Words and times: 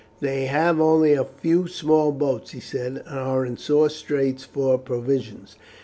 "They 0.19 0.47
have 0.47 0.79
only 0.81 1.13
a 1.13 1.23
few 1.23 1.67
small 1.67 2.11
boats," 2.11 2.49
he 2.53 2.59
said, 2.59 3.03
"and 3.05 3.19
are 3.19 3.45
in 3.45 3.57
sore 3.57 3.87
straits 3.87 4.43
for 4.43 4.79
provisions. 4.79 5.57